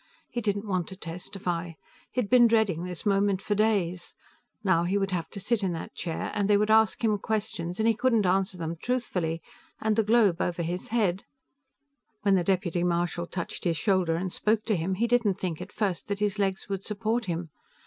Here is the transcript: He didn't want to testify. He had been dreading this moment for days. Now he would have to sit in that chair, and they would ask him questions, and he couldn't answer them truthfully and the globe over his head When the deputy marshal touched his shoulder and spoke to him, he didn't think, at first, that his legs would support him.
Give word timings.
He 0.31 0.41
didn't 0.41 0.65
want 0.65 0.87
to 0.87 0.95
testify. 0.95 1.73
He 2.11 2.19
had 2.19 2.27
been 2.27 2.47
dreading 2.47 2.85
this 2.85 3.05
moment 3.05 3.39
for 3.39 3.53
days. 3.53 4.15
Now 4.63 4.83
he 4.83 4.97
would 4.97 5.11
have 5.11 5.29
to 5.29 5.39
sit 5.39 5.61
in 5.61 5.73
that 5.73 5.93
chair, 5.93 6.31
and 6.33 6.49
they 6.49 6.57
would 6.57 6.71
ask 6.71 7.03
him 7.03 7.19
questions, 7.19 7.77
and 7.77 7.87
he 7.87 7.93
couldn't 7.93 8.25
answer 8.25 8.57
them 8.57 8.77
truthfully 8.81 9.43
and 9.79 9.95
the 9.95 10.03
globe 10.03 10.41
over 10.41 10.63
his 10.63 10.87
head 10.87 11.23
When 12.23 12.33
the 12.33 12.43
deputy 12.43 12.83
marshal 12.83 13.27
touched 13.27 13.63
his 13.63 13.77
shoulder 13.77 14.15
and 14.15 14.33
spoke 14.33 14.65
to 14.65 14.75
him, 14.75 14.95
he 14.95 15.05
didn't 15.05 15.35
think, 15.35 15.61
at 15.61 15.71
first, 15.71 16.07
that 16.07 16.17
his 16.19 16.39
legs 16.39 16.67
would 16.67 16.83
support 16.83 17.25
him. 17.25 17.51